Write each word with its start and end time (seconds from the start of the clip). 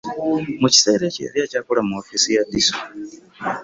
Mu 0.61 0.67
kiseera 0.73 1.03
ekyo, 1.09 1.21
yali 1.27 1.39
akyakola 1.45 1.81
mu 1.87 1.93
woofiisi 1.95 2.29
ya 2.35 2.43
DISO 2.51 2.77